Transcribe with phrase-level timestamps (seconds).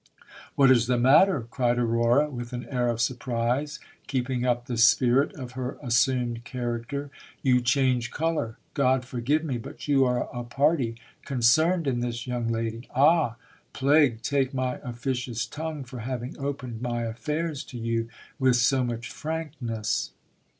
[0.55, 1.45] What is the matter?
[1.51, 7.11] cried Aurora, with an air of surprise, keeping up the spirit of her assumed character.
[7.43, 8.57] You change colour!
[8.73, 12.89] God forgive me, but you are a party concerned in this young lady.
[12.95, 13.35] Ah!
[13.73, 18.09] Plague take my officious tongue for having opened my affairs to you
[18.39, 20.13] with so much frankness.